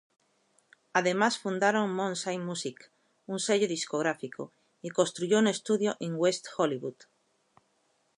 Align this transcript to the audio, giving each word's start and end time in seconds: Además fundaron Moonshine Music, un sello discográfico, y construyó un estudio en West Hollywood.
Además 0.93 1.37
fundaron 1.37 1.93
Moonshine 1.95 2.43
Music, 2.43 2.89
un 3.27 3.37
sello 3.39 3.67
discográfico, 3.67 4.51
y 4.81 4.89
construyó 4.89 5.37
un 5.37 5.45
estudio 5.45 5.95
en 5.99 6.15
West 6.15 6.47
Hollywood. 6.57 6.95